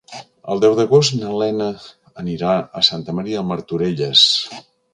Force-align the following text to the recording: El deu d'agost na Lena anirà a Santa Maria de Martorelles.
El 0.53 0.61
deu 0.61 0.71
d'agost 0.79 1.13
na 1.17 1.33
Lena 1.41 1.67
anirà 2.23 2.55
a 2.81 2.85
Santa 2.89 3.17
Maria 3.19 3.39
de 3.41 3.47
Martorelles. 3.53 4.27